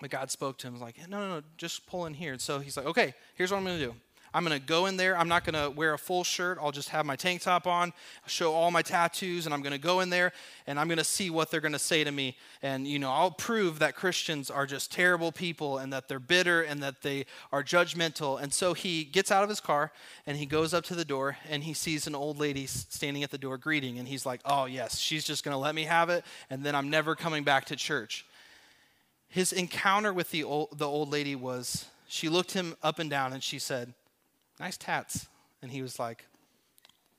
[0.00, 2.32] But God spoke to him, like, no, no, no, just pull in here.
[2.32, 3.94] And so he's like, okay, here's what I'm going to do.
[4.34, 5.16] I'm going to go in there.
[5.16, 6.58] I'm not going to wear a full shirt.
[6.60, 7.92] I'll just have my tank top on,
[8.26, 10.32] show all my tattoos, and I'm going to go in there
[10.66, 12.36] and I'm going to see what they're going to say to me.
[12.62, 16.62] And, you know, I'll prove that Christians are just terrible people and that they're bitter
[16.62, 18.40] and that they are judgmental.
[18.40, 19.92] And so he gets out of his car
[20.26, 23.30] and he goes up to the door and he sees an old lady standing at
[23.30, 23.98] the door greeting.
[23.98, 26.24] And he's like, oh, yes, she's just going to let me have it.
[26.48, 28.24] And then I'm never coming back to church.
[29.28, 33.32] His encounter with the old, the old lady was she looked him up and down
[33.32, 33.94] and she said,
[34.62, 35.26] nice tats.
[35.60, 36.24] And he was like,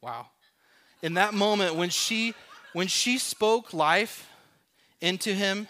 [0.02, 0.28] wow.
[1.02, 2.34] In that moment, when she,
[2.72, 4.30] when she spoke life
[5.02, 5.68] into him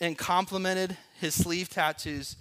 [0.00, 2.36] and complimented his sleeve tattoos,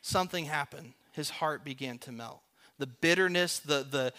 [0.00, 0.92] something happened.
[1.10, 2.40] His heart began to melt.
[2.78, 4.12] The bitterness, the, the,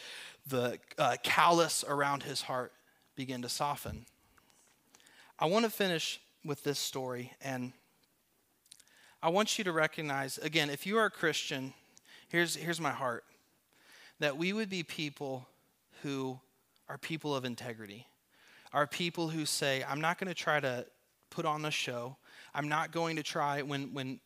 [0.48, 2.74] the uh, callous around his heart
[3.16, 4.06] began to soften.
[5.40, 7.72] I want to finish with this story, and
[9.24, 11.74] I want you to recognize again, if you are a Christian,
[12.28, 13.24] here's, here's my heart
[14.20, 15.48] that we would be people
[16.04, 16.40] who
[16.90, 18.08] are people of integrity,
[18.74, 20.86] are people who say, I'm not going to try to
[21.30, 22.18] put on a show.
[22.54, 24.20] I'm not going to try when, when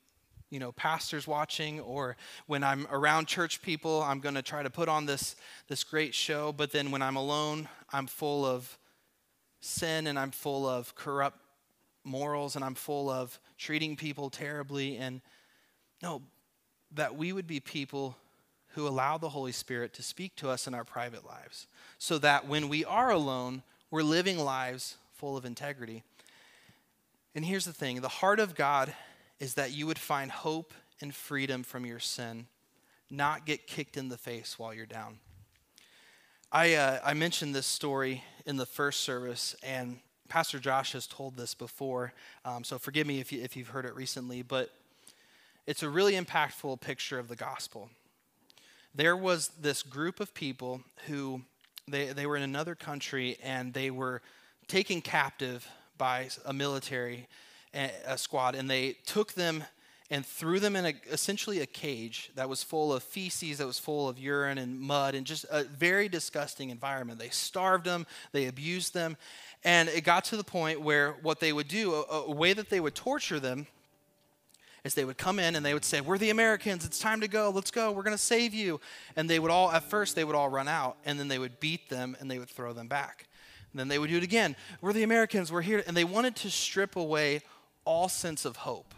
[0.50, 4.70] you know, pastors watching or when I'm around church people, I'm going to try to
[4.70, 5.36] put on this,
[5.68, 6.52] this great show.
[6.52, 8.78] But then when I'm alone, I'm full of
[9.62, 11.40] sin and I'm full of corrupt
[12.04, 14.98] morals and I'm full of treating people terribly.
[14.98, 15.22] And
[16.04, 16.22] no,
[16.94, 18.18] that we would be people
[18.74, 21.68] who allow the Holy Spirit to speak to us in our private lives
[21.98, 26.04] so that when we are alone, we're living lives full of integrity.
[27.36, 28.94] And here's the thing the heart of God
[29.40, 32.48] is that you would find hope and freedom from your sin,
[33.10, 35.18] not get kicked in the face while you're down.
[36.52, 41.36] I, uh, I mentioned this story in the first service, and Pastor Josh has told
[41.38, 42.14] this before,
[42.46, 44.70] um, so forgive me if, you, if you've heard it recently, but
[45.66, 47.90] it's a really impactful picture of the gospel.
[48.94, 51.42] There was this group of people who
[51.88, 54.22] they, they were in another country and they were
[54.68, 55.68] taken captive
[55.98, 57.28] by a military
[57.74, 59.64] a squad, and they took them
[60.10, 63.80] and threw them in a, essentially a cage that was full of feces, that was
[63.80, 67.18] full of urine and mud, and just a very disgusting environment.
[67.18, 69.16] They starved them, they abused them,
[69.64, 72.70] and it got to the point where what they would do, a, a way that
[72.70, 73.68] they would torture them,
[74.84, 77.28] is they would come in and they would say, We're the Americans, it's time to
[77.28, 78.80] go, let's go, we're gonna save you.
[79.16, 81.60] And they would all, at first, they would all run out, and then they would
[81.60, 83.28] beat them and they would throw them back.
[83.72, 84.56] And then they would do it again.
[84.82, 85.84] We're the Americans, we're here.
[85.88, 87.42] And they wanted to strip away
[87.86, 88.94] all sense of hope.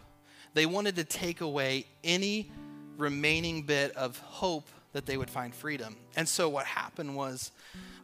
[0.54, 2.50] They wanted to take away any
[2.96, 5.96] remaining bit of hope that they would find freedom.
[6.16, 7.50] And so what happened was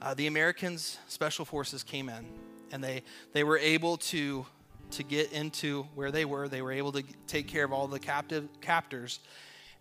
[0.03, 2.27] uh, the Americans, special forces came in
[2.73, 3.03] and they,
[3.33, 4.45] they were able to,
[4.93, 6.49] to get into where they were.
[6.49, 9.21] They were able to take care of all the captive captors.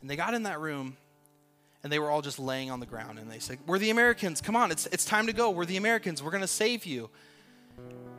[0.02, 0.98] And they got in that room
[1.84, 4.42] and they were all just laying on the ground and they said, We're the Americans.
[4.42, 5.50] Come on, it's, it's time to go.
[5.50, 6.22] We're the Americans.
[6.22, 7.10] We're going to save you.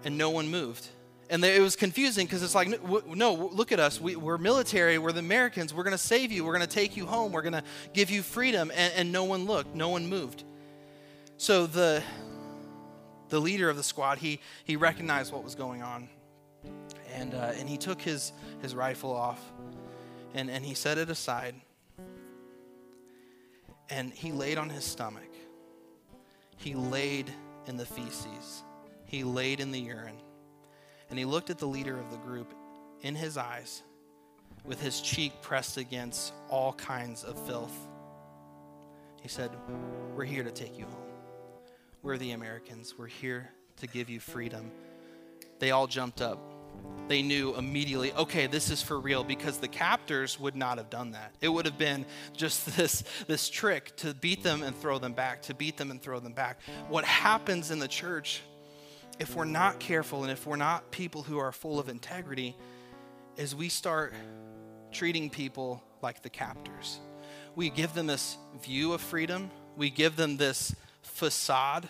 [0.05, 0.89] And no one moved
[1.31, 2.69] and they, it was confusing because it's like
[3.07, 6.45] no look at us we, are military we're the americans we're going to save you
[6.45, 7.63] we're going to take you home we're going to
[7.95, 10.45] give you freedom and, and, no one looked no one moved
[11.39, 12.03] so the
[13.29, 16.09] the leader of the squad he he recognized what was going on
[17.15, 18.33] and uh, and he took his
[18.63, 19.41] his rifle off
[20.35, 21.55] and and he set it aside
[23.89, 25.31] and he laid on his stomach
[26.57, 27.33] he laid
[27.67, 28.63] in the feces
[29.05, 30.21] he laid in the urine
[31.11, 32.55] and he looked at the leader of the group
[33.03, 33.83] in his eyes
[34.65, 37.77] with his cheek pressed against all kinds of filth.
[39.23, 39.51] He said,
[40.15, 40.97] We're here to take you home.
[42.03, 42.95] We're the Americans.
[42.97, 44.71] We're here to give you freedom.
[45.61, 46.39] They all jumped up.
[47.07, 51.13] They knew immediately, okay, this is for real because the captors would not have done
[51.13, 51.35] that.
[51.41, 52.07] It would have been
[52.37, 56.01] just this, this trick to beat them and throw them back, to beat them and
[56.01, 56.61] throw them back.
[56.89, 58.43] What happens in the church
[59.21, 62.57] if we're not careful and if we're not people who are full of integrity,
[63.37, 64.15] is we start
[64.93, 66.99] treating people like the captors.
[67.55, 71.87] We give them this view of freedom, we give them this facade,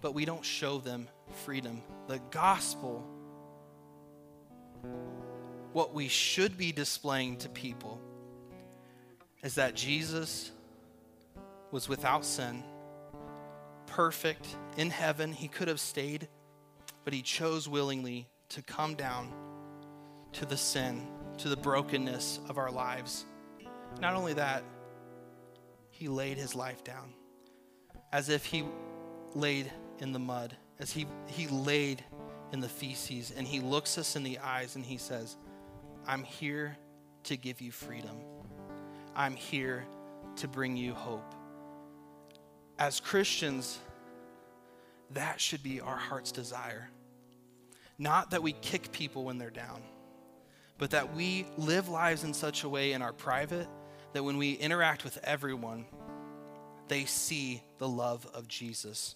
[0.00, 1.82] but we don't show them freedom.
[2.08, 3.06] The gospel,
[5.72, 8.00] what we should be displaying to people,
[9.42, 10.50] is that Jesus
[11.70, 12.62] was without sin
[13.86, 15.32] perfect in heaven.
[15.32, 16.28] He could have stayed,
[17.04, 19.32] but he chose willingly to come down
[20.32, 21.06] to the sin,
[21.38, 23.26] to the brokenness of our lives.
[24.00, 24.64] Not only that,
[25.90, 27.12] he laid his life down
[28.12, 28.64] as if he
[29.34, 32.04] laid in the mud, as he, he laid
[32.52, 35.38] in the feces, and he looks us in the eyes and he says,
[36.06, 36.76] I'm here
[37.24, 38.18] to give you freedom.
[39.16, 39.86] I'm here
[40.36, 41.34] to bring you hope
[42.82, 43.78] as Christians,
[45.10, 46.90] that should be our heart's desire.
[47.96, 49.82] Not that we kick people when they're down,
[50.78, 53.68] but that we live lives in such a way in our private
[54.14, 55.86] that when we interact with everyone,
[56.88, 59.14] they see the love of Jesus.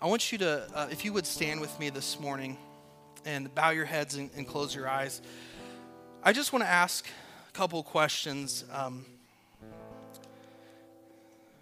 [0.00, 2.58] I want you to, uh, if you would stand with me this morning
[3.24, 5.22] and bow your heads and, and close your eyes.
[6.22, 7.06] I just want to ask
[7.48, 8.66] a couple questions.
[8.70, 9.06] Um,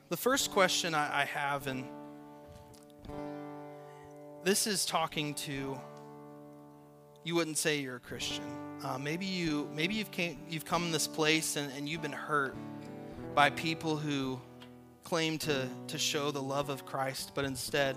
[0.09, 1.85] the first question I, I have, and
[4.43, 5.79] this is talking to
[7.23, 8.45] you wouldn't say you're a Christian.
[8.83, 12.13] Uh, maybe you maybe you've came, you've come in this place and, and you've been
[12.13, 12.57] hurt
[13.35, 14.41] by people who
[15.05, 17.97] claim to to show the love of Christ, but instead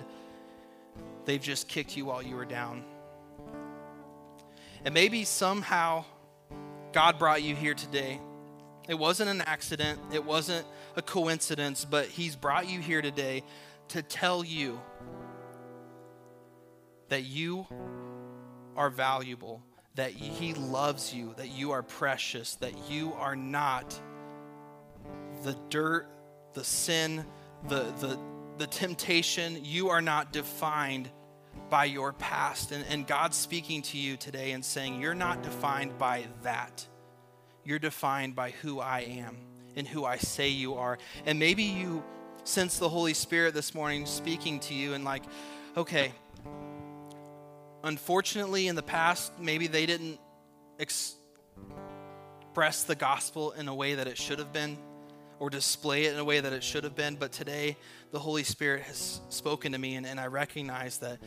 [1.28, 2.84] they've just kicked you while you were down.
[4.84, 6.06] And maybe somehow
[6.92, 8.20] God brought you here today
[8.88, 10.66] it wasn't an accident, it wasn't
[10.96, 13.44] a coincidence, but He's brought you here today
[13.90, 14.80] to tell you
[17.10, 17.68] that you
[18.78, 19.62] are valuable,
[19.96, 24.00] that He loves you, that you are precious, that you are not
[25.44, 26.08] the dirt,
[26.54, 27.26] the sin,
[27.68, 28.18] the, the,
[28.58, 29.60] the temptation.
[29.64, 31.10] You are not defined
[31.70, 32.72] by your past.
[32.72, 36.86] And, and God's speaking to you today and saying, You're not defined by that
[37.68, 39.36] you're defined by who I am
[39.76, 40.98] and who I say you are.
[41.26, 42.02] And maybe you
[42.46, 45.24] sense the Holy Spirit this morning speaking to you and, like,
[45.76, 46.14] okay,
[47.84, 50.18] unfortunately, in the past, maybe they didn't
[50.80, 51.18] express
[52.84, 54.78] the gospel in a way that it should have been.
[55.40, 57.16] or display it in a way that it should have been.
[57.16, 57.78] But today,
[58.12, 61.20] the Holy Spirit has spoken to me, and, and I recognize that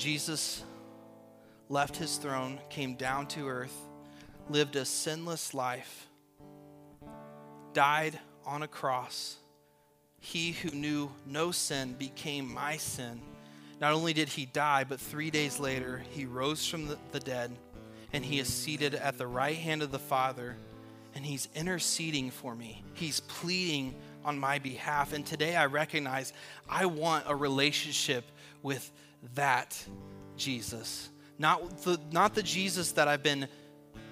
[0.00, 0.64] Jesus
[1.68, 3.76] left his throne, came down to earth,
[4.48, 6.08] lived a sinless life,
[7.74, 9.36] died on a cross.
[10.18, 13.20] He who knew no sin became my sin.
[13.78, 17.54] Not only did he die, but three days later, he rose from the, dead
[18.14, 20.56] and he is seated at the right hand of the Father
[21.14, 22.82] and he's interceding for me.
[22.94, 23.94] He's pleading
[24.24, 25.12] on my behalf.
[25.12, 26.32] And today I recognize
[26.70, 28.24] I want a relationship
[28.62, 28.90] with
[29.34, 29.82] that
[30.36, 31.10] Jesus.
[31.38, 33.48] Not the, not the Jesus that I've been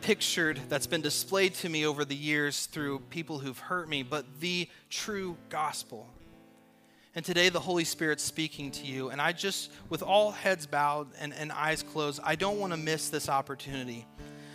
[0.01, 4.41] pictured, that's been displayed to me over the years through people who've hurt me, but
[4.41, 6.09] the true gospel.
[7.15, 9.11] And today the Holy Spirit's speaking to you.
[9.11, 12.77] And I just, with all heads bowed and, and eyes closed, I don't want to
[12.77, 14.07] miss this opportunity.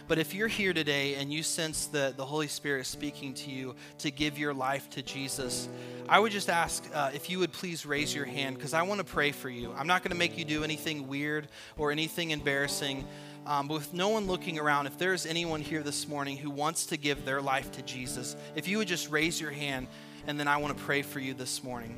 [0.08, 3.50] But if you're here today and you sense that the Holy Spirit is speaking to
[3.50, 5.70] you to give your life to Jesus,
[6.10, 9.00] I would just ask uh, if you would please raise your hand because I want
[9.00, 9.74] to pray for you.
[9.78, 11.48] I'm not going to make you do anything weird
[11.78, 13.08] or anything embarrassing.
[13.46, 16.86] Um, but with no one looking around, if there's anyone here this morning who wants
[16.88, 19.88] to give their life to Jesus, if you would just raise your hand,
[20.28, 21.98] and then I want to pray for you this morning.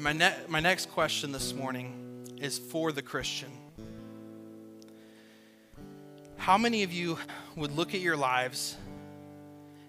[0.00, 2.05] My, ne- my next question this morning
[2.38, 3.50] is for the Christian.
[6.36, 7.18] How many of you
[7.56, 8.76] would look at your lives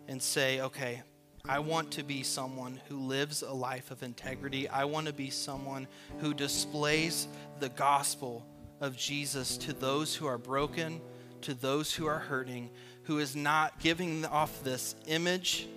[0.07, 1.03] and say, okay,
[1.49, 4.67] I want to be someone who lives a life of integrity.
[4.67, 5.87] I want to be someone
[6.19, 7.27] who displays
[7.59, 8.45] the gospel
[8.81, 10.99] of Jesus to those who are broken,
[11.41, 12.69] to those who are hurting,
[13.03, 15.67] who is not giving off this image,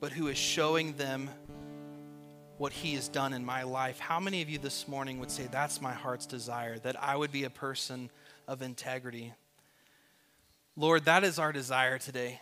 [0.00, 1.30] but who is showing them
[2.62, 3.98] what he has done in my life.
[3.98, 7.32] How many of you this morning would say, That's my heart's desire, that I would
[7.32, 8.08] be a person
[8.46, 9.32] of integrity?
[10.76, 12.40] Lord, that is our desire today.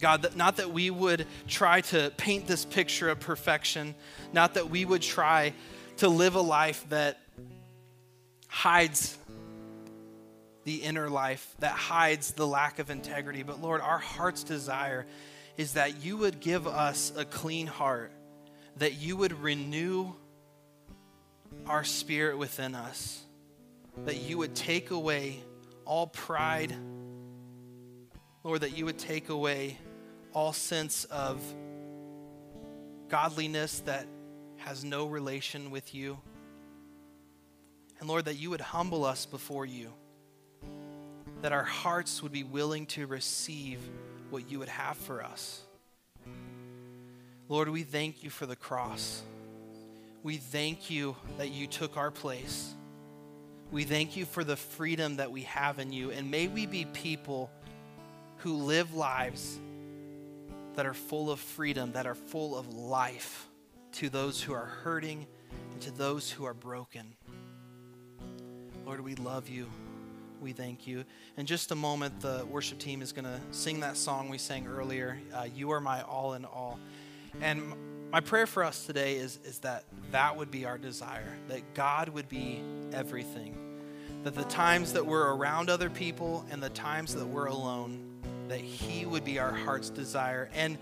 [0.00, 3.94] God, that not that we would try to paint this picture of perfection,
[4.32, 5.52] not that we would try
[5.98, 7.20] to live a life that
[8.48, 9.16] hides
[10.64, 15.06] the inner life, that hides the lack of integrity, but Lord, our heart's desire
[15.56, 18.10] is that you would give us a clean heart
[18.76, 20.12] that you would renew
[21.66, 23.24] our spirit within us,
[24.04, 25.40] that you would take away
[25.84, 26.74] all pride,
[28.44, 29.78] Lord, that you would take away
[30.32, 31.40] all sense of
[33.08, 34.06] godliness that
[34.58, 36.18] has no relation with you.
[37.98, 39.92] And Lord, that you would humble us before you,
[41.40, 43.78] that our hearts would be willing to receive
[44.30, 45.65] what you would have for us.
[47.48, 49.22] Lord, we thank you for the cross.
[50.24, 52.74] We thank you that you took our place.
[53.70, 56.10] We thank you for the freedom that we have in you.
[56.10, 57.50] And may we be people
[58.38, 59.60] who live lives
[60.74, 63.46] that are full of freedom, that are full of life
[63.92, 65.26] to those who are hurting
[65.72, 67.14] and to those who are broken.
[68.84, 69.68] Lord, we love you.
[70.40, 71.04] We thank you.
[71.36, 74.66] In just a moment, the worship team is going to sing that song we sang
[74.66, 76.78] earlier uh, You Are My All in All.
[77.40, 77.74] And
[78.10, 82.08] my prayer for us today is, is that that would be our desire, that God
[82.08, 82.62] would be
[82.92, 83.54] everything.
[84.24, 88.00] That the times that we're around other people and the times that we're alone,
[88.48, 90.48] that He would be our heart's desire.
[90.54, 90.78] And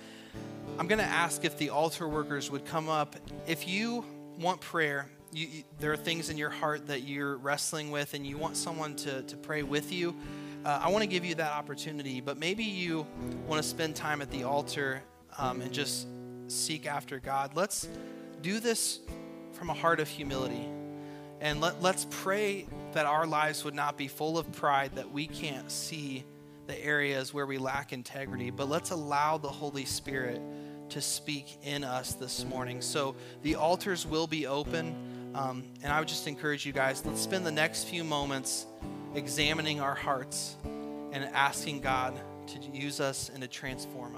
[0.79, 3.17] I'm going to ask if the altar workers would come up.
[3.47, 4.05] If you
[4.39, 8.39] want prayer, you, there are things in your heart that you're wrestling with and you
[8.39, 10.15] want someone to, to pray with you,
[10.65, 12.21] uh, I want to give you that opportunity.
[12.21, 13.07] But maybe you
[13.47, 15.03] want to spend time at the altar
[15.39, 16.07] um, and just
[16.49, 17.55] seek after God.
[17.55, 17.89] Let's
[18.43, 19.01] do this
[19.53, 20.69] from a heart of humility.
[21.41, 25.27] And let, let's pray that our lives would not be full of pride, that we
[25.27, 26.25] can't see
[26.67, 30.41] the areas where we lack integrity, but let's allow the Holy Spirit
[30.91, 32.81] to speak in us this morning.
[32.81, 35.33] So the altars will be open.
[35.35, 38.67] Um, and I would just encourage you guys, let's spend the next few moments
[39.15, 40.57] examining our hearts
[41.13, 42.15] and asking God
[42.47, 44.14] to use us and to transform